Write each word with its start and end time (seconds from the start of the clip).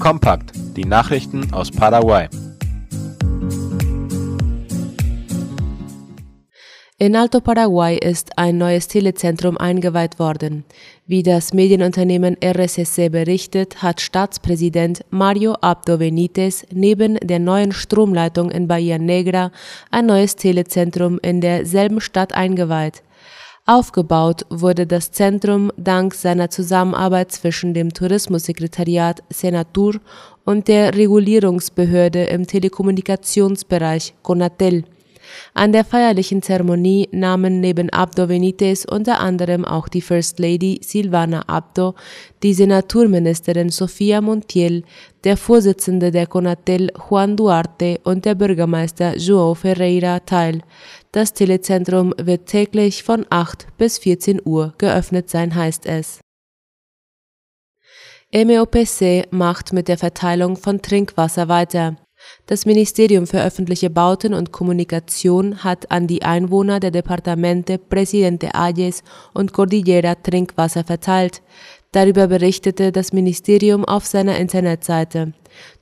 Kompakt, 0.00 0.52
die 0.76 0.86
Nachrichten 0.86 1.52
aus 1.52 1.70
Paraguay. 1.70 2.26
In 6.96 7.14
Alto 7.14 7.40
Paraguay 7.40 7.98
ist 7.98 8.38
ein 8.38 8.56
neues 8.56 8.88
Telezentrum 8.88 9.58
eingeweiht 9.58 10.18
worden. 10.18 10.64
Wie 11.06 11.22
das 11.22 11.52
Medienunternehmen 11.52 12.38
RSSC 12.42 13.10
berichtet, 13.10 13.82
hat 13.82 14.00
Staatspräsident 14.00 15.04
Mario 15.10 15.52
Abdo 15.60 15.98
Benitez 15.98 16.64
neben 16.72 17.16
der 17.16 17.38
neuen 17.38 17.72
Stromleitung 17.72 18.50
in 18.50 18.68
Bahia 18.68 18.96
Negra 18.96 19.52
ein 19.90 20.06
neues 20.06 20.34
Telezentrum 20.34 21.18
in 21.22 21.42
derselben 21.42 22.00
Stadt 22.00 22.32
eingeweiht. 22.32 23.02
Aufgebaut 23.70 24.46
wurde 24.50 24.84
das 24.84 25.12
Zentrum 25.12 25.70
dank 25.76 26.14
seiner 26.14 26.50
Zusammenarbeit 26.50 27.30
zwischen 27.30 27.72
dem 27.72 27.94
Tourismussekretariat 27.94 29.22
Senatur 29.30 30.00
und 30.44 30.66
der 30.66 30.96
Regulierungsbehörde 30.96 32.24
im 32.24 32.48
Telekommunikationsbereich 32.48 34.14
Conatel. 34.24 34.82
An 35.54 35.72
der 35.72 35.84
feierlichen 35.84 36.42
Zeremonie 36.42 37.08
nahmen 37.12 37.60
neben 37.60 37.90
Abdo 37.90 38.26
Benitez 38.26 38.84
unter 38.84 39.20
anderem 39.20 39.64
auch 39.64 39.88
die 39.88 40.00
First 40.00 40.38
Lady 40.38 40.80
Silvana 40.82 41.42
Abdo, 41.48 41.94
die 42.42 42.54
Senaturministerin 42.54 43.70
Sofia 43.70 44.20
Montiel, 44.20 44.84
der 45.24 45.36
Vorsitzende 45.36 46.10
der 46.10 46.26
Conatel 46.26 46.90
Juan 47.08 47.36
Duarte 47.36 48.00
und 48.04 48.24
der 48.24 48.34
Bürgermeister 48.34 49.14
João 49.16 49.54
Ferreira 49.54 50.20
teil. 50.20 50.62
Das 51.12 51.32
Telezentrum 51.32 52.14
wird 52.16 52.46
täglich 52.46 53.02
von 53.02 53.26
8 53.28 53.66
bis 53.76 53.98
14 53.98 54.40
Uhr 54.44 54.74
geöffnet 54.78 55.28
sein, 55.28 55.54
heißt 55.54 55.86
es. 55.86 56.20
MEOPC 58.32 59.26
macht 59.32 59.72
mit 59.72 59.88
der 59.88 59.98
Verteilung 59.98 60.56
von 60.56 60.80
Trinkwasser 60.80 61.48
weiter. 61.48 61.96
Das 62.46 62.66
Ministerium 62.66 63.26
für 63.26 63.42
öffentliche 63.42 63.90
Bauten 63.90 64.34
und 64.34 64.52
Kommunikation 64.52 65.62
hat 65.62 65.90
an 65.90 66.06
die 66.06 66.22
Einwohner 66.22 66.80
der 66.80 66.90
Departamente 66.90 67.78
Presidente 67.78 68.54
Ayes 68.54 69.02
und 69.34 69.52
Cordillera 69.52 70.14
Trinkwasser 70.16 70.84
verteilt. 70.84 71.42
Darüber 71.92 72.28
berichtete 72.28 72.92
das 72.92 73.12
Ministerium 73.12 73.84
auf 73.84 74.06
seiner 74.06 74.36
Internetseite. 74.38 75.32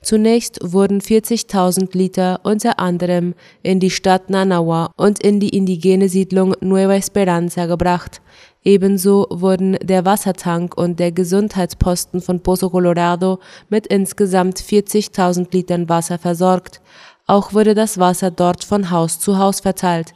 Zunächst 0.01 0.59
wurden 0.63 1.01
40.000 1.01 1.95
Liter 1.95 2.39
unter 2.43 2.79
anderem 2.79 3.35
in 3.61 3.79
die 3.79 3.91
Stadt 3.91 4.29
Nanawa 4.29 4.91
und 4.97 5.21
in 5.21 5.39
die 5.39 5.49
indigene 5.49 6.09
Siedlung 6.09 6.55
Nueva 6.61 6.95
Esperanza 6.95 7.67
gebracht. 7.67 8.21
Ebenso 8.63 9.27
wurden 9.29 9.77
der 9.81 10.05
Wassertank 10.05 10.77
und 10.77 10.99
der 10.99 11.11
Gesundheitsposten 11.11 12.21
von 12.21 12.41
Pozo 12.41 12.69
Colorado 12.69 13.39
mit 13.69 13.87
insgesamt 13.87 14.59
40.000 14.59 15.47
Litern 15.51 15.87
Wasser 15.87 16.17
versorgt. 16.17 16.81
Auch 17.25 17.53
wurde 17.53 17.73
das 17.73 17.99
Wasser 17.99 18.31
dort 18.31 18.63
von 18.63 18.91
Haus 18.91 19.19
zu 19.19 19.37
Haus 19.37 19.61
verteilt. 19.61 20.13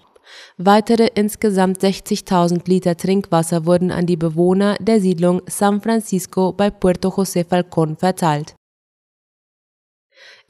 Weitere 0.57 1.07
insgesamt 1.15 1.79
60.000 1.79 2.67
Liter 2.67 2.97
Trinkwasser 2.97 3.65
wurden 3.65 3.91
an 3.91 4.05
die 4.05 4.17
Bewohner 4.17 4.75
der 4.79 4.99
Siedlung 4.99 5.41
San 5.47 5.81
Francisco 5.81 6.51
bei 6.51 6.69
Puerto 6.69 7.09
José 7.09 7.45
Falcón 7.45 7.97
verteilt. 7.97 8.55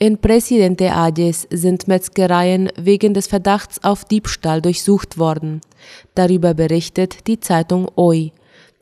In 0.03 0.17
Presidente 0.17 0.91
Ayes 0.93 1.47
sind 1.49 1.87
Metzgereien 1.87 2.69
wegen 2.75 3.13
des 3.13 3.27
Verdachts 3.27 3.81
auf 3.85 4.03
Diebstahl 4.03 4.61
durchsucht 4.61 5.17
worden. 5.17 5.61
Darüber 6.13 6.53
berichtet 6.53 7.25
die 7.25 7.39
Zeitung 7.39 7.87
OI. 7.95 8.33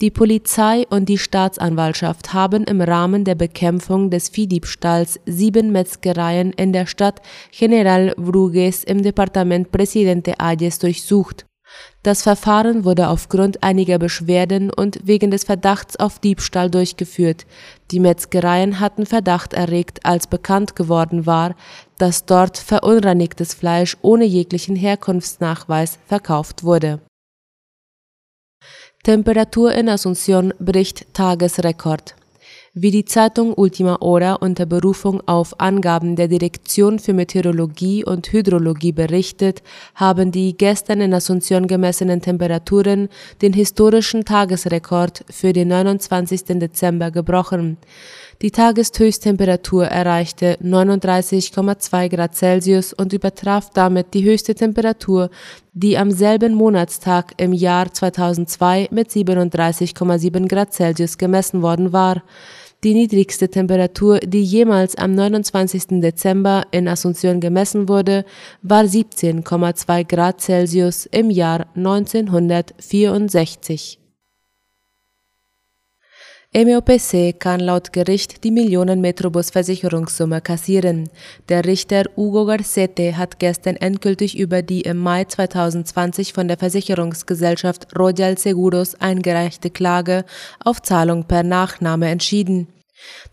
Die 0.02 0.10
Polizei 0.10 0.88
und 0.90 1.10
die 1.10 1.20
Staatsanwaltschaft 1.20 2.34
haben 2.34 2.64
im 2.64 2.82
Rahmen 2.82 3.24
der 3.24 3.36
Bekämpfung 3.36 4.10
des 4.10 4.30
Viehdiebstahls 4.30 5.20
sieben 5.28 5.72
Metzgereien 5.72 6.54
in 6.54 6.74
der 6.74 6.88
Stadt 6.88 7.22
General 7.52 8.16
Bruges 8.18 8.84
im 8.84 9.04
Departement 9.04 9.72
Presidente 9.72 10.40
Ayes 10.40 10.80
durchsucht. 10.80 11.46
Das 12.04 12.24
Verfahren 12.24 12.84
wurde 12.84 13.10
aufgrund 13.10 13.62
einiger 13.64 14.00
Beschwerden 14.00 14.72
und 14.72 15.00
wegen 15.04 15.30
des 15.30 15.44
Verdachts 15.44 15.98
auf 15.98 16.20
Diebstahl 16.20 16.70
durchgeführt. 16.72 17.46
Die 17.92 18.00
Metzgereien 18.00 18.80
hatten 18.80 19.06
Verdacht 19.06 19.54
erregt, 19.54 20.04
als 20.04 20.26
bekannt 20.26 20.76
geworden 20.76 21.26
war, 21.26 21.56
dass 21.98 22.26
dort 22.26 22.58
verunreinigtes 22.58 23.54
Fleisch 23.54 23.98
ohne 24.02 24.26
jeglichen 24.26 24.76
Herkunftsnachweis 24.76 26.00
verkauft 26.08 26.64
wurde. 26.64 27.02
Temperatur 29.04 29.74
in 29.74 29.90
Asunción 29.90 30.54
bricht 30.60 31.14
Tagesrekord. 31.14 32.16
Wie 32.74 32.92
die 32.92 33.04
Zeitung 33.04 33.54
Ultima 33.54 33.98
Hora 34.00 34.36
unter 34.36 34.66
Berufung 34.66 35.20
auf 35.28 35.60
Angaben 35.60 36.16
der 36.16 36.30
Direktion 36.30 37.00
für 37.00 37.12
Meteorologie 37.12 38.06
und 38.06 38.32
Hydrologie 38.32 38.94
berichtet, 38.94 39.62
haben 39.94 40.32
die 40.32 40.56
gestern 40.56 41.02
in 41.02 41.14
Asunción 41.14 41.68
gemessenen 41.68 42.22
Temperaturen 42.22 43.10
den 43.42 43.52
historischen 43.52 44.24
Tagesrekord 44.24 45.26
für 45.30 45.52
den 45.52 45.68
29. 45.68 46.46
Dezember 46.60 47.12
gebrochen. 47.12 47.76
Die 48.42 48.52
Tageshöchsttemperatur 48.52 49.88
erreichte 49.88 50.58
39,2 50.64 52.08
Grad 52.08 52.36
Celsius 52.38 52.94
und 52.94 53.12
übertraf 53.12 53.70
damit 53.72 54.14
die 54.14 54.24
höchste 54.24 54.56
Temperatur, 54.56 55.30
die 55.74 55.98
am 55.98 56.10
selben 56.10 56.54
Monatstag 56.54 57.34
im 57.36 57.52
Jahr 57.52 57.94
2002 57.94 58.88
mit 58.92 59.10
37,7 59.10 60.48
Grad 60.48 60.74
Celsius 60.74 61.18
gemessen 61.18 61.62
worden 61.62 61.92
war. 61.92 62.24
Die 62.84 62.96
niedrigste 62.96 63.48
Temperatur, 63.48 64.18
die 64.22 64.44
jemals 64.44 64.96
am 64.96 65.14
29. 65.14 66.02
Dezember 66.02 66.64
in 66.72 66.88
Asunción 66.88 67.40
gemessen 67.40 67.88
wurde, 67.88 68.26
war 68.64 68.86
17,2 68.86 70.08
Grad 70.08 70.42
Celsius 70.42 71.06
im 71.06 71.30
Jahr 71.30 71.68
1964. 71.76 74.01
MEOPC 76.54 77.40
kann 77.40 77.62
laut 77.62 77.94
Gericht 77.94 78.44
die 78.44 78.52
Millionen 78.52 79.00
Metrobus-Versicherungssumme 79.00 80.42
kassieren. 80.42 81.10
Der 81.48 81.64
Richter 81.64 82.04
Hugo 82.18 82.46
Garcete 82.46 83.16
hat 83.16 83.40
gestern 83.40 83.78
endgültig 83.78 84.38
über 84.38 84.62
die 84.62 84.82
im 84.82 84.98
Mai 84.98 85.24
2020 85.24 86.34
von 86.34 86.50
der 86.50 86.58
Versicherungsgesellschaft 86.58 87.98
Royal 87.98 88.38
Seguros 88.38 88.96
eingereichte 88.96 89.70
Klage 89.70 90.26
auf 90.60 90.82
Zahlung 90.82 91.24
per 91.24 91.44
Nachname 91.44 92.10
entschieden. 92.10 92.68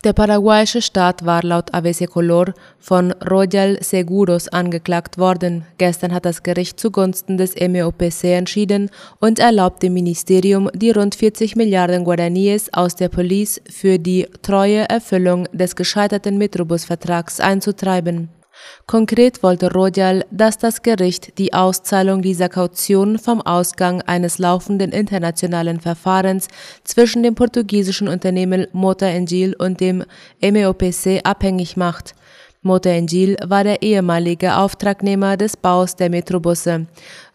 Der 0.03 0.13
paraguayische 0.13 0.81
Staat 0.81 1.25
war 1.25 1.43
laut 1.43 1.73
ABC 1.73 2.07
Color 2.07 2.53
von 2.79 3.11
Royal 3.29 3.77
Seguros 3.81 4.47
angeklagt 4.47 5.17
worden. 5.17 5.65
Gestern 5.77 6.13
hat 6.13 6.25
das 6.25 6.43
Gericht 6.43 6.79
zugunsten 6.79 7.37
des 7.37 7.55
MEOPC 7.55 8.23
entschieden 8.23 8.89
und 9.19 9.39
erlaubt 9.39 9.83
dem 9.83 9.93
Ministerium, 9.93 10.69
die 10.73 10.91
rund 10.91 11.15
40 11.15 11.55
Milliarden 11.55 12.05
Guaraníes 12.05 12.69
aus 12.73 12.95
der 12.95 13.09
Police 13.09 13.61
für 13.69 13.99
die 13.99 14.27
treue 14.41 14.87
Erfüllung 14.87 15.47
des 15.51 15.75
gescheiterten 15.75 16.37
Metrobus-Vertrags 16.37 17.39
einzutreiben. 17.39 18.29
Konkret 18.85 19.43
wollte 19.43 19.71
Royal, 19.71 20.25
dass 20.31 20.57
das 20.57 20.81
Gericht 20.81 21.37
die 21.37 21.53
Auszahlung 21.53 22.21
dieser 22.21 22.49
Kaution 22.49 23.19
vom 23.19 23.41
Ausgang 23.41 24.01
eines 24.01 24.39
laufenden 24.39 24.91
internationalen 24.91 25.79
Verfahrens 25.79 26.47
zwischen 26.83 27.21
dem 27.21 27.35
portugiesischen 27.35 28.07
Unternehmen 28.07 28.65
Mota 28.71 29.05
Engil 29.05 29.55
und 29.55 29.79
dem 29.79 30.03
MEOPC 30.41 31.21
abhängig 31.23 31.77
macht. 31.77 32.15
Mota 32.61 32.89
Engil 32.89 33.37
war 33.45 33.63
der 33.63 33.83
ehemalige 33.83 34.57
Auftragnehmer 34.57 35.37
des 35.37 35.55
Baus 35.55 35.95
der 35.95 36.09
Metrobusse. 36.09 36.87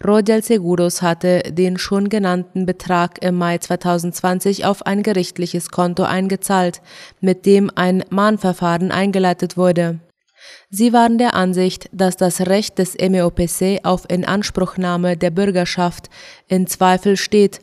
Royal 0.05 0.43
Seguros 0.43 1.01
hatte 1.01 1.45
den 1.51 1.79
schon 1.79 2.11
genannten 2.11 2.67
Betrag 2.67 3.23
im 3.25 3.37
Mai 3.37 3.57
2020 3.57 4.67
auf 4.67 4.85
ein 4.85 5.03
gerichtliches 5.03 5.71
Konto 5.71 6.03
eingezahlt, 6.03 6.83
mit 7.23 7.47
dem 7.47 7.71
ein 7.75 8.05
Mahnverfahren 8.11 8.91
eingeleitet 8.91 9.57
wurde. 9.57 9.99
Sie 10.71 10.93
waren 10.93 11.19
der 11.19 11.35
Ansicht, 11.35 11.89
dass 11.93 12.17
das 12.17 12.43
Recht 12.43 12.79
des 12.79 12.97
MEOPC 12.97 13.81
auf 13.85 14.09
Inanspruchnahme 14.09 15.17
der 15.17 15.31
Bürgerschaft 15.31 16.11
in 16.49 16.67
Zweifel 16.67 17.17
steht 17.17 17.61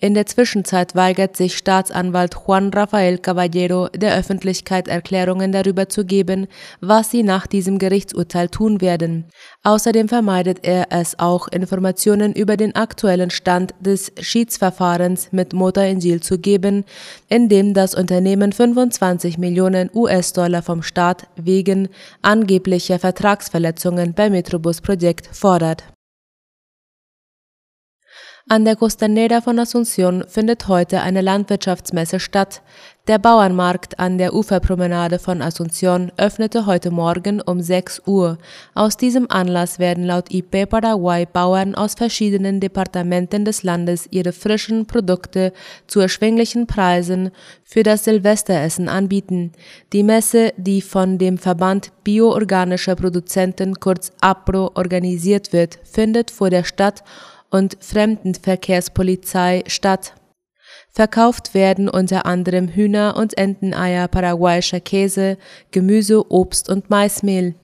in 0.00 0.14
der 0.14 0.24
Zwischenzeit 0.24 0.94
weigert 0.94 1.36
sich 1.36 1.58
Staatsanwalt 1.58 2.34
Juan 2.34 2.70
Rafael 2.70 3.18
Caballero 3.18 3.88
der 3.88 4.16
Öffentlichkeit 4.16 4.88
Erklärungen 4.88 5.52
darüber 5.52 5.90
zu 5.90 6.06
geben, 6.06 6.46
was 6.80 7.10
sie 7.10 7.22
nach 7.22 7.46
diesem 7.46 7.78
Gerichtsurteil 7.78 8.48
tun 8.48 8.80
werden. 8.80 9.26
Außerdem 9.62 10.08
vermeidet 10.08 10.60
er 10.62 10.86
es 10.88 11.18
auch, 11.18 11.48
Informationen 11.48 12.32
über 12.32 12.56
den 12.56 12.74
aktuellen 12.74 13.30
Stand 13.30 13.74
des 13.78 14.10
Schiedsverfahrens 14.18 15.32
mit 15.32 15.52
Motor 15.52 15.84
Injil 15.84 16.22
zu 16.22 16.38
geben, 16.38 16.84
in 17.28 17.50
dem 17.50 17.74
das 17.74 17.94
Unternehmen 17.94 18.52
25 18.52 19.36
Millionen 19.36 19.90
US-Dollar 19.94 20.62
vom 20.62 20.82
Staat 20.82 21.28
wegen 21.36 21.88
angeblicher 22.22 22.98
Vertragsverletzungen 22.98 24.14
beim 24.14 24.32
Metrobus-Projekt 24.32 25.28
fordert. 25.30 25.84
An 28.52 28.64
der 28.64 28.74
Costanera 28.74 29.42
von 29.42 29.60
Asunción 29.60 30.26
findet 30.26 30.66
heute 30.66 31.02
eine 31.02 31.20
Landwirtschaftsmesse 31.20 32.18
statt. 32.18 32.62
Der 33.06 33.18
Bauernmarkt 33.18 34.00
an 34.00 34.18
der 34.18 34.34
Uferpromenade 34.34 35.20
von 35.20 35.40
Asunción 35.40 36.10
öffnete 36.16 36.66
heute 36.66 36.90
Morgen 36.90 37.40
um 37.40 37.60
6 37.60 38.02
Uhr. 38.06 38.38
Aus 38.74 38.96
diesem 38.96 39.30
Anlass 39.30 39.78
werden 39.78 40.02
laut 40.02 40.34
IP 40.34 40.68
Paraguay 40.68 41.26
Bauern 41.32 41.76
aus 41.76 41.94
verschiedenen 41.94 42.58
Departementen 42.58 43.44
des 43.44 43.62
Landes 43.62 44.08
ihre 44.10 44.32
frischen 44.32 44.84
Produkte 44.84 45.52
zu 45.86 46.00
erschwinglichen 46.00 46.66
Preisen 46.66 47.30
für 47.62 47.84
das 47.84 48.02
Silvesteressen 48.02 48.88
anbieten. 48.88 49.52
Die 49.92 50.02
Messe, 50.02 50.52
die 50.56 50.82
von 50.82 51.18
dem 51.18 51.38
Verband 51.38 51.92
bioorganischer 52.02 52.96
Produzenten 52.96 53.78
kurz 53.78 54.10
APRO 54.20 54.72
organisiert 54.74 55.52
wird, 55.52 55.78
findet 55.84 56.32
vor 56.32 56.50
der 56.50 56.64
Stadt 56.64 57.04
und 57.50 57.76
Fremdenverkehrspolizei 57.80 59.64
statt. 59.66 60.14
Verkauft 60.92 61.54
werden 61.54 61.88
unter 61.88 62.26
anderem 62.26 62.68
Hühner- 62.68 63.16
und 63.16 63.36
Enteneier, 63.38 64.08
paraguayischer 64.08 64.80
Käse, 64.80 65.36
Gemüse, 65.70 66.30
Obst 66.30 66.68
und 66.68 66.90
Maismehl. 66.90 67.54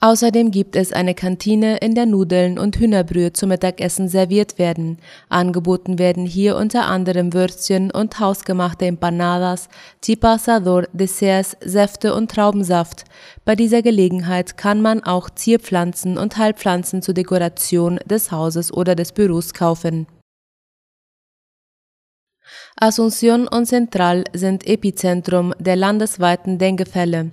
Außerdem 0.00 0.52
gibt 0.52 0.76
es 0.76 0.92
eine 0.92 1.12
Kantine, 1.12 1.78
in 1.78 1.96
der 1.96 2.06
Nudeln 2.06 2.56
und 2.56 2.76
Hühnerbrühe 2.78 3.32
zum 3.32 3.48
Mittagessen 3.48 4.08
serviert 4.08 4.56
werden. 4.56 4.98
Angeboten 5.28 5.98
werden 5.98 6.24
hier 6.24 6.56
unter 6.56 6.86
anderem 6.86 7.32
Würstchen 7.32 7.90
und 7.90 8.20
hausgemachte 8.20 8.86
Empanadas, 8.86 9.68
Chipa 10.00 10.34
Asador, 10.34 10.84
Desserts, 10.92 11.56
Säfte 11.60 12.14
und 12.14 12.30
Traubensaft. 12.30 13.06
Bei 13.44 13.56
dieser 13.56 13.82
Gelegenheit 13.82 14.56
kann 14.56 14.82
man 14.82 15.02
auch 15.02 15.30
Zierpflanzen 15.30 16.16
und 16.16 16.36
Heilpflanzen 16.36 17.02
zur 17.02 17.14
Dekoration 17.14 17.98
des 18.06 18.30
Hauses 18.30 18.72
oder 18.72 18.94
des 18.94 19.10
Büros 19.10 19.52
kaufen. 19.52 20.06
Asunción 22.80 23.48
und 23.48 23.66
Central 23.66 24.22
sind 24.32 24.64
Epizentrum 24.64 25.52
der 25.58 25.74
landesweiten 25.74 26.58
Denguefälle. 26.58 27.32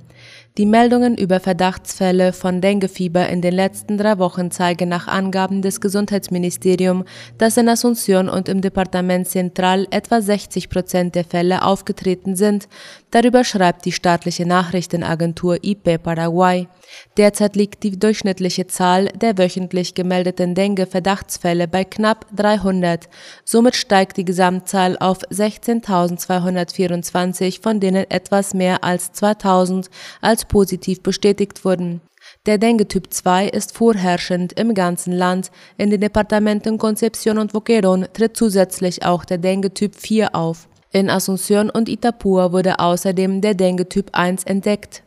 Die 0.58 0.66
Meldungen 0.66 1.18
über 1.18 1.42
Verdachtsfälle 1.42 2.32
von 2.32 2.62
Denguefieber 2.62 3.28
in 3.28 3.42
den 3.42 3.54
letzten 3.54 3.98
drei 3.98 4.18
Wochen 4.20 4.52
zeigen 4.52 4.88
nach 4.88 5.06
Angaben 5.06 5.62
des 5.62 5.82
Gesundheitsministeriums, 5.82 7.04
dass 7.38 7.58
in 7.58 7.68
Asunción 7.68 8.30
und 8.30 8.48
im 8.48 8.62
Departement 8.62 9.28
Central 9.28 9.86
etwa 9.92 10.22
60 10.22 10.70
Prozent 10.70 11.16
der 11.16 11.26
Fälle 11.26 11.62
aufgetreten 11.62 12.38
sind. 12.38 12.70
Darüber 13.12 13.44
schreibt 13.44 13.84
die 13.84 13.92
staatliche 13.92 14.46
Nachrichtenagentur 14.46 15.58
IP 15.62 16.02
Paraguay. 16.02 16.70
Derzeit 17.18 17.56
liegt 17.56 17.84
die 17.84 17.98
durchschnittliche 17.98 18.68
Zahl 18.68 19.08
der 19.10 19.38
wöchentlich 19.38 19.94
gemeldeten 19.94 20.56
Dengue-Verdachtsfälle 20.56 21.68
bei 21.68 21.84
knapp 21.84 22.26
300. 22.36 23.10
Somit 23.44 23.76
steigt 23.76 24.18
die 24.18 24.26
Gesamtzahl 24.26 24.98
auf 25.00 25.20
16.224, 25.30 27.62
von 27.62 27.80
denen 27.80 28.10
etwas 28.10 28.54
mehr 28.54 28.84
als 28.84 29.12
2000 29.14 29.90
als 30.22 30.46
positiv 30.46 31.02
bestätigt 31.02 31.66
wurden. 31.66 32.02
Der 32.46 32.58
Dengue-Typ 32.58 33.12
2 33.12 33.50
ist 33.50 33.76
vorherrschend 33.76 34.54
im 34.54 34.74
ganzen 34.74 35.14
Land. 35.14 35.52
In 35.78 35.90
den 35.90 36.02
Departementen 36.02 36.78
Concepción 36.78 37.40
und 37.40 37.54
Boquerón 37.54 38.12
tritt 38.14 38.38
zusätzlich 38.38 39.06
auch 39.06 39.26
der 39.26 39.38
Dengue-Typ 39.38 39.96
4 39.96 40.36
auf. 40.36 40.68
In 40.92 41.10
Asunción 41.10 41.70
und 41.70 41.90
Itapúa 41.90 42.52
wurde 42.52 42.80
außerdem 42.80 43.42
der 43.42 43.54
Dengue-Typ 43.54 44.10
1 44.14 44.44
entdeckt. 44.46 45.04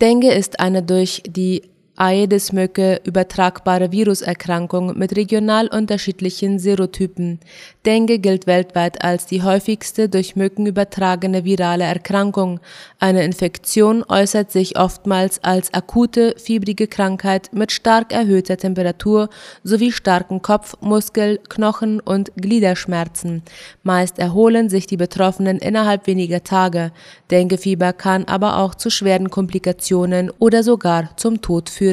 Dengue 0.00 0.32
ist 0.32 0.60
eine 0.60 0.82
durch 0.82 1.22
die 1.26 1.62
Aedes-Mücke 1.96 3.00
übertragbare 3.04 3.92
Viruserkrankung 3.92 4.98
mit 4.98 5.16
regional 5.16 5.68
unterschiedlichen 5.68 6.58
Serotypen. 6.58 7.38
Dengue 7.86 8.18
gilt 8.18 8.48
weltweit 8.48 9.04
als 9.04 9.26
die 9.26 9.42
häufigste 9.42 10.08
durch 10.08 10.34
Mücken 10.34 10.66
übertragene 10.66 11.44
virale 11.44 11.84
Erkrankung. 11.84 12.58
Eine 12.98 13.22
Infektion 13.22 14.04
äußert 14.08 14.50
sich 14.50 14.76
oftmals 14.76 15.44
als 15.44 15.72
akute, 15.72 16.34
fiebrige 16.36 16.88
Krankheit 16.88 17.50
mit 17.52 17.70
stark 17.70 18.12
erhöhter 18.12 18.56
Temperatur 18.56 19.28
sowie 19.62 19.92
starken 19.92 20.42
Kopf-, 20.42 20.76
Muskel-, 20.80 21.38
Knochen- 21.48 22.00
und 22.00 22.32
Gliederschmerzen. 22.34 23.42
Meist 23.84 24.18
erholen 24.18 24.68
sich 24.68 24.88
die 24.88 24.96
Betroffenen 24.96 25.58
innerhalb 25.58 26.08
weniger 26.08 26.42
Tage. 26.42 26.90
Denguefieber 27.30 27.92
kann 27.92 28.24
aber 28.24 28.58
auch 28.58 28.74
zu 28.74 28.90
schweren 28.90 29.30
Komplikationen 29.30 30.32
oder 30.40 30.64
sogar 30.64 31.16
zum 31.16 31.40
Tod 31.40 31.70
führen. 31.70 31.83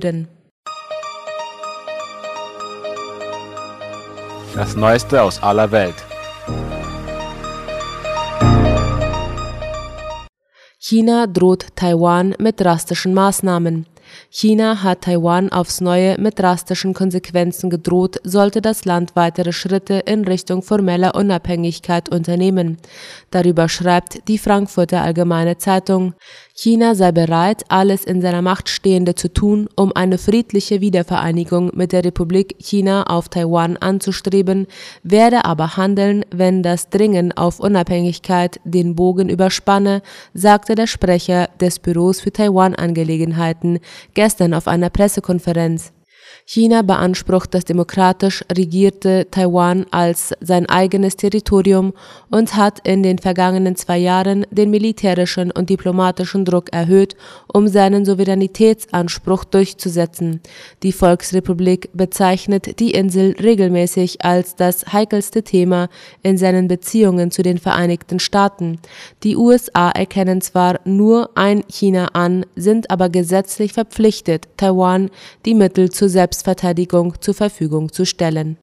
Das 4.55 4.75
Neueste 4.75 5.21
aus 5.21 5.41
aller 5.43 5.71
Welt. 5.71 5.95
China 10.79 11.27
droht 11.27 11.67
Taiwan 11.75 12.35
mit 12.39 12.59
drastischen 12.59 13.13
Maßnahmen. 13.13 13.85
China 14.29 14.83
hat 14.83 15.01
Taiwan 15.01 15.51
aufs 15.51 15.81
Neue 15.81 16.19
mit 16.19 16.39
drastischen 16.39 16.93
Konsequenzen 16.93 17.69
gedroht, 17.69 18.17
sollte 18.23 18.61
das 18.61 18.85
Land 18.85 19.15
weitere 19.15 19.51
Schritte 19.51 19.95
in 20.05 20.25
Richtung 20.25 20.63
formeller 20.63 21.15
Unabhängigkeit 21.15 22.09
unternehmen. 22.09 22.77
Darüber 23.29 23.69
schreibt 23.69 24.27
die 24.27 24.37
Frankfurter 24.37 25.01
Allgemeine 25.01 25.57
Zeitung. 25.57 26.13
China 26.63 26.93
sei 26.93 27.11
bereit, 27.11 27.63
alles 27.69 28.05
in 28.05 28.21
seiner 28.21 28.43
Macht 28.43 28.69
Stehende 28.69 29.15
zu 29.15 29.33
tun, 29.33 29.67
um 29.75 29.91
eine 29.95 30.19
friedliche 30.19 30.79
Wiedervereinigung 30.79 31.71
mit 31.73 31.91
der 31.91 32.05
Republik 32.05 32.53
China 32.59 33.01
auf 33.07 33.29
Taiwan 33.29 33.77
anzustreben, 33.77 34.67
werde 35.01 35.43
aber 35.45 35.75
handeln, 35.75 36.23
wenn 36.29 36.61
das 36.61 36.91
Dringen 36.91 37.31
auf 37.31 37.59
Unabhängigkeit 37.59 38.59
den 38.63 38.93
Bogen 38.95 39.27
überspanne, 39.27 40.03
sagte 40.35 40.75
der 40.75 40.85
Sprecher 40.85 41.49
des 41.59 41.79
Büros 41.79 42.21
für 42.21 42.31
Taiwan-Angelegenheiten 42.31 43.79
gestern 44.13 44.53
auf 44.53 44.67
einer 44.67 44.91
Pressekonferenz. 44.91 45.91
China 46.53 46.81
beansprucht 46.81 47.53
das 47.53 47.63
demokratisch 47.63 48.43
regierte 48.51 49.25
Taiwan 49.31 49.85
als 49.89 50.33
sein 50.41 50.65
eigenes 50.65 51.15
Territorium 51.15 51.93
und 52.29 52.57
hat 52.57 52.85
in 52.85 53.03
den 53.03 53.19
vergangenen 53.19 53.77
zwei 53.77 53.97
Jahren 53.97 54.45
den 54.51 54.69
militärischen 54.69 55.51
und 55.51 55.69
diplomatischen 55.69 56.43
Druck 56.43 56.73
erhöht, 56.73 57.15
um 57.47 57.69
seinen 57.69 58.03
Souveränitätsanspruch 58.03 59.45
durchzusetzen. 59.45 60.41
Die 60.83 60.91
Volksrepublik 60.91 61.89
bezeichnet 61.93 62.81
die 62.81 62.91
Insel 62.91 63.33
regelmäßig 63.41 64.25
als 64.25 64.57
das 64.57 64.91
heikelste 64.91 65.43
Thema 65.43 65.87
in 66.21 66.37
seinen 66.37 66.67
Beziehungen 66.67 67.31
zu 67.31 67.43
den 67.43 67.59
Vereinigten 67.59 68.19
Staaten. 68.19 68.79
Die 69.23 69.37
USA 69.37 69.89
erkennen 69.91 70.41
zwar 70.41 70.81
nur 70.83 71.29
ein 71.35 71.63
China 71.69 72.07
an, 72.07 72.45
sind 72.57 72.91
aber 72.91 73.07
gesetzlich 73.07 73.71
verpflichtet, 73.71 74.49
Taiwan 74.57 75.09
die 75.45 75.55
Mittel 75.55 75.89
zur 75.91 76.09
Selbstverteidigung 76.41 77.21
zur 77.21 77.35
Verfügung 77.35 77.91
zu 77.91 78.03
stellen. 78.03 78.57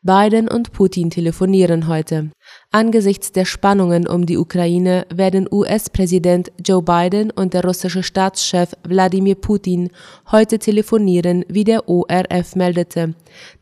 Biden 0.00 0.48
und 0.48 0.72
Putin 0.72 1.10
telefonieren 1.10 1.88
heute. 1.88 2.30
Angesichts 2.74 3.32
der 3.32 3.44
Spannungen 3.44 4.08
um 4.08 4.24
die 4.24 4.38
Ukraine 4.38 5.06
werden 5.14 5.46
US-Präsident 5.50 6.50
Joe 6.64 6.82
Biden 6.82 7.30
und 7.30 7.52
der 7.52 7.64
russische 7.64 8.02
Staatschef 8.02 8.72
Wladimir 8.84 9.34
Putin 9.34 9.90
heute 10.30 10.58
telefonieren, 10.58 11.44
wie 11.48 11.64
der 11.64 11.86
ORF 11.86 12.56
meldete. 12.56 13.14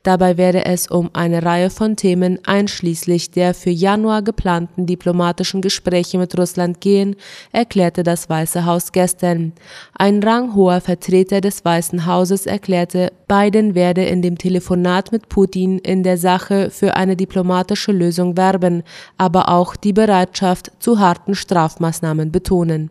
Dabei 0.05 0.37
werde 0.37 0.65
es 0.65 0.87
um 0.87 1.11
eine 1.13 1.43
Reihe 1.43 1.71
von 1.71 1.97
Themen 1.97 2.39
einschließlich 2.47 3.33
der 3.33 3.53
für 3.53 3.71
Januar 3.71 4.23
geplanten 4.23 4.87
diplomatischen 4.87 5.61
Gespräche 5.61 6.17
mit 6.17 6.39
Russland 6.39 6.81
gehen, 6.81 7.17
erklärte 7.51 8.05
das 8.05 8.31
Weiße 8.31 8.65
Haus 8.65 8.93
gestern. 8.93 9.53
Ein 9.93 10.23
ranghoher 10.23 10.81
Vertreter 10.81 11.41
des 11.41 11.65
Weißen 11.65 12.07
Hauses 12.07 12.47
erklärte, 12.47 13.13
Biden 13.27 13.75
werde 13.75 14.05
in 14.05 14.23
dem 14.23 14.39
Telefonat 14.39 15.13
mit 15.13 15.29
Putin 15.29 15.79
in 15.79 16.03
der 16.03 16.17
Sache 16.17 16.71
für 16.71 16.97
eine 16.97 17.17
diplomatische 17.17 17.93
Lösung 17.93 18.37
werben, 18.37 18.70
aber 19.17 19.49
auch 19.49 19.77
die 19.77 19.93
Bereitschaft 19.93 20.73
zu 20.79 20.99
harten 20.99 21.35
Strafmaßnahmen 21.35 22.33
betonen. 22.33 22.91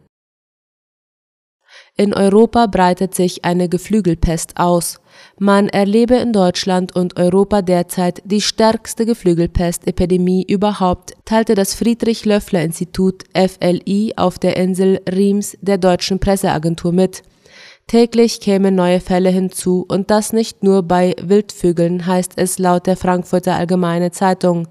In 1.96 2.14
Europa 2.14 2.68
breitet 2.68 3.14
sich 3.14 3.44
eine 3.44 3.68
Geflügelpest 3.68 4.54
aus. 4.56 5.02
Man 5.38 5.68
erlebe 5.68 6.16
in 6.16 6.32
Deutschland 6.32 6.96
und 6.96 7.20
Europa 7.20 7.62
derzeit 7.62 8.22
die 8.24 8.40
stärkste 8.40 9.06
Geflügelpestepidemie 9.06 10.46
überhaupt, 10.48 11.18
teilte 11.26 11.56
das 11.56 11.74
Friedrich-Löffler-Institut 11.74 13.26
FLI 13.36 14.14
auf 14.16 14.40
der 14.40 14.56
Insel 14.56 15.02
Riems 15.12 15.58
der 15.62 15.78
deutschen 15.78 16.20
Presseagentur 16.20 16.94
mit. 16.94 17.24
Täglich 17.88 18.40
kämen 18.40 18.76
neue 18.76 19.00
Fälle 19.00 19.30
hinzu 19.30 19.84
und 19.88 20.12
das 20.12 20.32
nicht 20.32 20.64
nur 20.64 20.84
bei 20.84 21.16
Wildvögeln, 21.22 22.06
heißt 22.06 22.34
es 22.36 22.60
laut 22.60 22.86
der 22.86 22.96
Frankfurter 22.96 23.56
Allgemeine 23.56 24.12
Zeitung. 24.12 24.68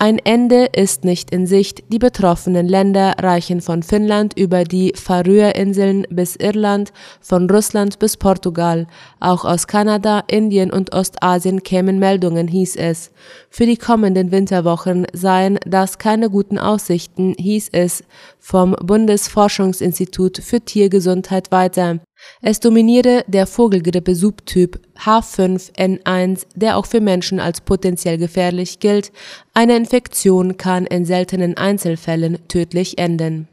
Ein 0.00 0.20
Ende 0.20 0.66
ist 0.66 1.04
nicht 1.04 1.32
in 1.32 1.48
Sicht. 1.48 1.82
Die 1.92 1.98
betroffenen 1.98 2.68
Länder 2.68 3.16
reichen 3.18 3.60
von 3.60 3.82
Finnland 3.82 4.38
über 4.38 4.62
die 4.62 4.92
Färöerinseln 4.94 6.06
bis 6.08 6.36
Irland, 6.36 6.92
von 7.20 7.50
Russland 7.50 7.98
bis 7.98 8.16
Portugal. 8.16 8.86
Auch 9.18 9.44
aus 9.44 9.66
Kanada, 9.66 10.22
Indien 10.28 10.70
und 10.70 10.92
Ostasien 10.92 11.64
kämen 11.64 11.98
Meldungen, 11.98 12.46
hieß 12.46 12.76
es. 12.76 13.10
Für 13.50 13.66
die 13.66 13.76
kommenden 13.76 14.30
Winterwochen 14.30 15.04
seien 15.12 15.58
das 15.66 15.98
keine 15.98 16.30
guten 16.30 16.60
Aussichten, 16.60 17.34
hieß 17.36 17.70
es 17.72 18.04
vom 18.38 18.76
Bundesforschungsinstitut 18.80 20.38
für 20.38 20.60
Tiergesundheit 20.60 21.50
weiter. 21.50 21.98
Es 22.40 22.60
dominiere 22.60 23.24
der 23.26 23.46
Vogelgrippe-Subtyp 23.46 24.80
H5N1, 24.98 26.46
der 26.54 26.76
auch 26.76 26.86
für 26.86 27.00
Menschen 27.00 27.40
als 27.40 27.60
potenziell 27.60 28.18
gefährlich 28.18 28.80
gilt. 28.80 29.12
Eine 29.54 29.76
Infektion 29.76 30.56
kann 30.56 30.86
in 30.86 31.04
seltenen 31.04 31.56
Einzelfällen 31.56 32.46
tödlich 32.48 32.98
enden. 32.98 33.48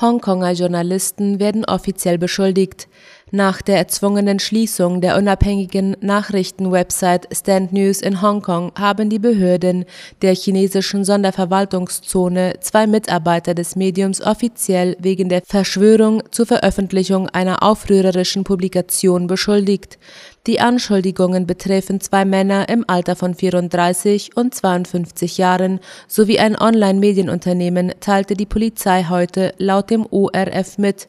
Hongkonger 0.00 0.52
Journalisten 0.52 1.38
werden 1.38 1.64
offiziell 1.64 2.18
beschuldigt, 2.18 2.88
nach 3.34 3.62
der 3.62 3.78
erzwungenen 3.78 4.38
Schließung 4.38 5.00
der 5.00 5.18
unabhängigen 5.18 5.96
Nachrichtenwebsite 6.00 7.28
Stand 7.34 7.72
News 7.72 8.00
in 8.00 8.22
Hongkong 8.22 8.70
haben 8.78 9.10
die 9.10 9.18
Behörden 9.18 9.84
der 10.22 10.36
chinesischen 10.36 11.04
Sonderverwaltungszone 11.04 12.54
zwei 12.60 12.86
Mitarbeiter 12.86 13.54
des 13.54 13.74
Mediums 13.74 14.20
offiziell 14.20 14.96
wegen 15.00 15.28
der 15.28 15.42
Verschwörung 15.44 16.22
zur 16.30 16.46
Veröffentlichung 16.46 17.28
einer 17.28 17.64
aufrührerischen 17.64 18.44
Publikation 18.44 19.26
beschuldigt. 19.26 19.98
Die 20.46 20.60
Anschuldigungen 20.60 21.46
betreffen 21.46 22.00
zwei 22.00 22.24
Männer 22.24 22.68
im 22.68 22.84
Alter 22.86 23.16
von 23.16 23.34
34 23.34 24.36
und 24.36 24.54
52 24.54 25.38
Jahren 25.38 25.80
sowie 26.06 26.38
ein 26.38 26.56
Online-Medienunternehmen, 26.56 27.94
teilte 27.98 28.34
die 28.34 28.46
Polizei 28.46 29.06
heute 29.08 29.54
laut 29.58 29.90
dem 29.90 30.06
ORF 30.08 30.78
mit. 30.78 31.08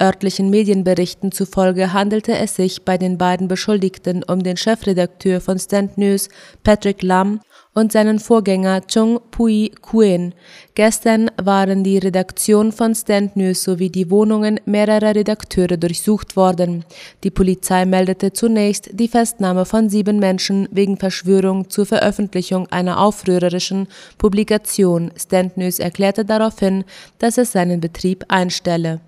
Örtlichen 0.00 0.48
Medienberichten 0.48 1.30
zufolge 1.30 1.92
handelte 1.92 2.32
es 2.38 2.56
sich 2.56 2.84
bei 2.86 2.96
den 2.96 3.18
beiden 3.18 3.48
Beschuldigten 3.48 4.22
um 4.22 4.42
den 4.42 4.56
Chefredakteur 4.56 5.42
von 5.42 5.58
Stand 5.58 5.98
News, 5.98 6.30
Patrick 6.64 7.02
Lam, 7.02 7.40
und 7.74 7.92
seinen 7.92 8.18
Vorgänger 8.18 8.80
Chung 8.86 9.20
Pui 9.30 9.70
Kuen. 9.80 10.34
Gestern 10.74 11.30
waren 11.40 11.84
die 11.84 11.98
Redaktion 11.98 12.72
von 12.72 12.94
Stand 12.94 13.36
News 13.36 13.62
sowie 13.62 13.90
die 13.90 14.10
Wohnungen 14.10 14.58
mehrerer 14.64 15.14
Redakteure 15.14 15.76
durchsucht 15.76 16.34
worden. 16.34 16.84
Die 17.22 17.30
Polizei 17.30 17.84
meldete 17.84 18.32
zunächst 18.32 18.90
die 18.92 19.08
Festnahme 19.08 19.66
von 19.66 19.88
sieben 19.88 20.18
Menschen 20.18 20.68
wegen 20.72 20.96
Verschwörung 20.96 21.68
zur 21.68 21.86
Veröffentlichung 21.86 22.66
einer 22.72 22.98
aufrührerischen 22.98 23.86
Publikation. 24.18 25.12
Stand 25.16 25.56
News 25.56 25.78
erklärte 25.78 26.24
daraufhin, 26.24 26.84
dass 27.18 27.38
es 27.38 27.52
seinen 27.52 27.80
Betrieb 27.80 28.24
einstelle. 28.28 29.00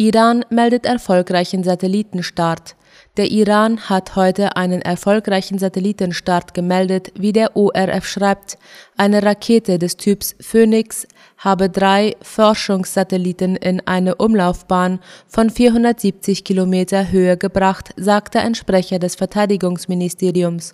Iran 0.00 0.46
meldet 0.48 0.86
erfolgreichen 0.86 1.62
Satellitenstart. 1.62 2.74
Der 3.18 3.30
Iran 3.30 3.90
hat 3.90 4.16
heute 4.16 4.56
einen 4.56 4.80
erfolgreichen 4.80 5.58
Satellitenstart 5.58 6.54
gemeldet, 6.54 7.12
wie 7.18 7.34
der 7.34 7.54
ORF 7.54 8.06
schreibt. 8.06 8.56
Eine 8.96 9.22
Rakete 9.22 9.78
des 9.78 9.98
Typs 9.98 10.36
Phoenix 10.40 11.06
habe 11.36 11.68
drei 11.68 12.16
Forschungssatelliten 12.22 13.56
in 13.56 13.86
eine 13.86 14.14
Umlaufbahn 14.14 15.00
von 15.28 15.50
470 15.50 16.44
Kilometer 16.44 17.10
Höhe 17.10 17.36
gebracht, 17.36 17.90
sagte 17.98 18.40
ein 18.40 18.54
Sprecher 18.54 18.98
des 18.98 19.16
Verteidigungsministeriums. 19.16 20.72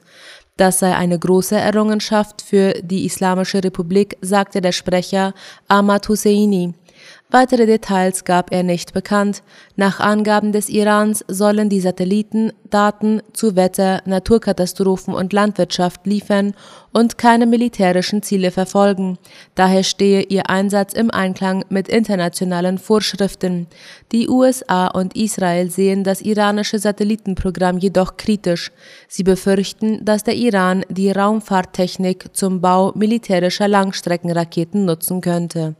Das 0.56 0.78
sei 0.78 0.95
eine 0.95 1.18
große 1.18 1.56
Errungenschaft 1.56 2.42
für 2.42 2.75
die 2.80 3.04
Islamische 3.04 3.64
Republik, 3.64 4.18
sagte 4.21 4.61
der 4.61 4.71
Sprecher 4.71 5.35
Ahmad 5.66 6.09
Husseini. 6.09 6.75
Weitere 7.28 7.66
Details 7.66 8.25
gab 8.25 8.52
er 8.52 8.62
nicht 8.62 8.92
bekannt. 8.92 9.42
Nach 9.75 9.99
Angaben 9.99 10.52
des 10.52 10.68
Irans 10.68 11.25
sollen 11.26 11.68
die 11.68 11.80
Satelliten 11.80 12.52
Daten 12.71 13.21
zu 13.33 13.56
Wetter, 13.56 14.00
Naturkatastrophen 14.06 15.12
und 15.12 15.33
Landwirtschaft 15.33 16.06
liefern 16.06 16.54
und 16.92 17.18
keine 17.18 17.47
militärischen 17.47 18.23
Ziele 18.23 18.52
verfolgen. 18.52 19.18
Daher 19.56 19.83
stehe 19.83 20.23
ihr 20.23 20.49
Einsatz 20.49 20.92
im 20.92 21.11
Einklang 21.11 21.64
mit 21.68 21.88
internationalen 21.88 22.78
Vorschriften. 22.78 23.66
Die 24.12 24.28
USA 24.28 24.87
und 24.87 25.16
Israel 25.16 25.68
sehen 25.68 26.04
das 26.04 26.21
iranische 26.21 26.78
Satellitenprogramm 26.78 27.78
jedoch 27.78 28.16
kritisch. 28.16 28.71
Sie 29.09 29.25
befürchten, 29.25 30.04
dass 30.04 30.23
der 30.23 30.37
Iran 30.37 30.85
die 30.88 31.11
Raumfahrttechnik 31.11 32.37
zum 32.37 32.61
Bau 32.61 32.92
militärischer 32.95 33.66
Langstreckenraketen 33.66 34.85
nutzen 34.85 35.21
könnte. 35.21 35.75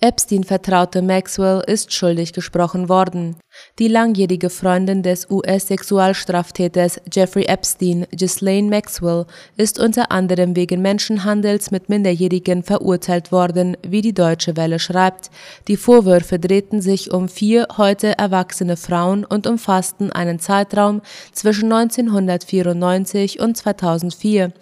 Epstein-Vertraute 0.00 1.02
Maxwell 1.02 1.60
ist 1.66 1.92
schuldig 1.92 2.32
gesprochen 2.32 2.88
worden. 2.88 3.34
Die 3.80 3.88
langjährige 3.88 4.48
Freundin 4.48 5.02
des 5.02 5.28
US-Sexualstraftäters 5.28 7.00
Jeffrey 7.12 7.46
Epstein, 7.46 8.06
Ghislaine 8.12 8.68
Maxwell, 8.68 9.26
ist 9.56 9.80
unter 9.80 10.12
anderem 10.12 10.54
wegen 10.54 10.82
Menschenhandels 10.82 11.72
mit 11.72 11.88
Minderjährigen 11.88 12.62
verurteilt 12.62 13.32
worden, 13.32 13.76
wie 13.84 14.00
die 14.00 14.14
Deutsche 14.14 14.56
Welle 14.56 14.78
schreibt. 14.78 15.32
Die 15.66 15.76
Vorwürfe 15.76 16.38
drehten 16.38 16.80
sich 16.80 17.10
um 17.10 17.28
vier 17.28 17.66
heute 17.76 18.16
erwachsene 18.18 18.76
Frauen 18.76 19.24
und 19.24 19.48
umfassten 19.48 20.12
einen 20.12 20.38
Zeitraum 20.38 21.02
zwischen 21.32 21.72
1994 21.72 23.40
und 23.40 23.56
2004. 23.56 24.52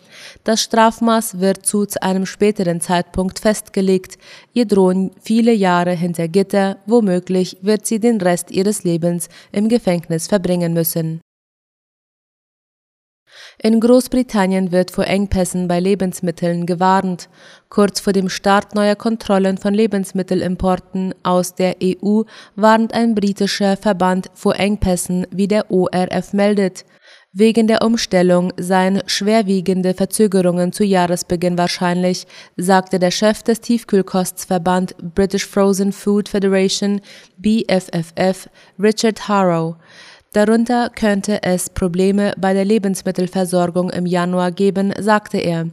Das 0.45 0.63
Strafmaß 0.63 1.41
wird 1.41 1.67
zu 1.67 1.87
einem 2.01 2.25
späteren 2.25 2.81
Zeitpunkt 2.81 3.39
festgelegt. 3.39 4.17
Ihr 4.55 4.65
drohen 4.65 5.06
viele 5.21 5.53
Jahre 5.53 5.93
hinter 5.93 6.29
Gitter, 6.29 6.79
womöglich 6.87 7.59
wird 7.63 7.87
sie 7.87 8.01
den 8.01 8.21
Rest 8.21 8.51
ihres 8.51 8.85
Lebens 8.85 9.29
im 9.53 9.69
Gefängnis 9.69 10.27
verbringen 10.27 10.73
müssen. 10.73 11.21
In 13.63 13.81
Großbritannien 13.81 14.71
wird 14.71 14.91
vor 14.91 15.07
Engpässen 15.07 15.67
bei 15.67 15.81
Lebensmitteln 15.81 16.67
gewarnt. 16.67 17.29
Kurz 17.71 18.01
vor 18.01 18.13
dem 18.13 18.29
Start 18.29 18.75
neuer 18.75 18.97
Kontrollen 18.97 19.57
von 19.57 19.73
Lebensmittelimporten 19.73 21.15
aus 21.23 21.55
der 21.55 21.77
EU 21.83 22.23
warnt 22.55 22.93
ein 22.93 23.15
britischer 23.15 23.77
Verband 23.77 24.31
vor 24.35 24.57
Engpässen, 24.57 25.27
wie 25.31 25.49
der 25.49 25.71
ORF 25.71 26.33
meldet. 26.33 26.85
Wegen 27.39 27.67
der 27.67 27.83
Umstellung 27.83 28.51
seien 28.57 29.03
schwerwiegende 29.05 29.93
Verzögerungen 29.93 30.73
zu 30.73 30.85
Jahresbeginn 30.85 31.59
wahrscheinlich, 31.59 32.27
sagte 32.57 32.99
der 32.99 33.11
Chef 33.11 33.43
des 33.43 33.61
Tiefkühlkostverband 33.61 34.95
British 35.15 35.45
Frozen 35.45 35.93
Food 35.93 36.31
Federation 36.31 37.03
BFFF 37.37 38.49
Richard 38.79 39.29
Harrow. 39.29 39.77
Darunter 40.33 40.89
könnte 40.89 41.43
es 41.43 41.69
Probleme 41.69 42.33
bei 42.39 42.55
der 42.55 42.65
Lebensmittelversorgung 42.65 43.91
im 43.91 44.07
Januar 44.07 44.51
geben, 44.51 44.95
sagte 44.99 45.37
er. 45.37 45.69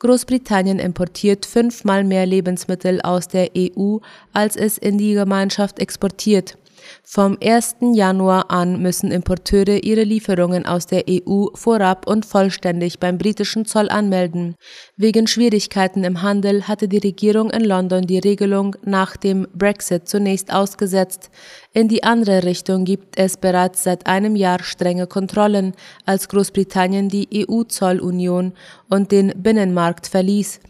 Großbritannien 0.00 0.78
importiert 0.78 1.46
fünfmal 1.46 2.04
mehr 2.04 2.26
Lebensmittel 2.26 3.00
aus 3.00 3.26
der 3.26 3.52
EU, 3.56 4.00
als 4.34 4.54
es 4.54 4.76
in 4.76 4.98
die 4.98 5.14
Gemeinschaft 5.14 5.78
exportiert. 5.78 6.58
Vom 7.02 7.38
1. 7.42 7.76
Januar 7.94 8.50
an 8.50 8.80
müssen 8.82 9.10
Importeure 9.10 9.82
ihre 9.82 10.02
Lieferungen 10.02 10.66
aus 10.66 10.86
der 10.86 11.04
EU 11.08 11.46
vorab 11.54 12.06
und 12.06 12.26
vollständig 12.26 12.98
beim 12.98 13.18
britischen 13.18 13.64
Zoll 13.64 13.88
anmelden. 13.88 14.56
Wegen 14.96 15.26
Schwierigkeiten 15.26 16.04
im 16.04 16.22
Handel 16.22 16.68
hatte 16.68 16.88
die 16.88 16.98
Regierung 16.98 17.50
in 17.50 17.64
London 17.64 18.06
die 18.06 18.18
Regelung 18.18 18.76
nach 18.84 19.16
dem 19.16 19.46
Brexit 19.54 20.08
zunächst 20.08 20.52
ausgesetzt. 20.52 21.30
In 21.72 21.88
die 21.88 22.04
andere 22.04 22.44
Richtung 22.44 22.84
gibt 22.84 23.18
es 23.18 23.36
bereits 23.36 23.84
seit 23.84 24.06
einem 24.06 24.36
Jahr 24.36 24.62
strenge 24.62 25.06
Kontrollen, 25.06 25.74
als 26.04 26.28
Großbritannien 26.28 27.08
die 27.08 27.46
EU-Zollunion 27.48 28.52
und 28.88 29.12
den 29.12 29.32
Binnenmarkt 29.42 30.06
verließ. 30.06 30.60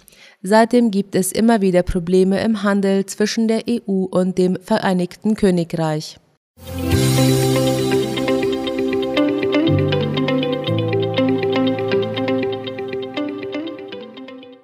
Seitdem 0.48 0.92
gibt 0.92 1.16
es 1.16 1.32
immer 1.32 1.60
wieder 1.60 1.82
Probleme 1.82 2.40
im 2.40 2.62
Handel 2.62 3.04
zwischen 3.06 3.48
der 3.48 3.64
EU 3.68 4.04
und 4.04 4.38
dem 4.38 4.56
Vereinigten 4.62 5.34
Königreich. 5.34 6.18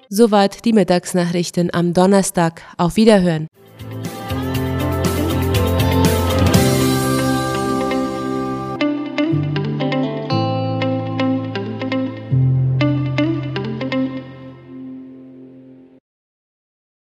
Soweit 0.08 0.64
die 0.64 0.72
Mittagsnachrichten 0.72 1.74
am 1.74 1.92
Donnerstag. 1.94 2.62
Auf 2.76 2.94
Wiederhören. 2.94 3.48